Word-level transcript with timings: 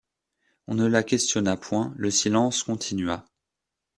On 0.67 0.73
ne 0.73 0.87
la 0.87 1.03
questionna 1.03 1.57
point, 1.57 1.93
le 1.95 2.09
silence 2.09 2.63
continua. 2.63 3.23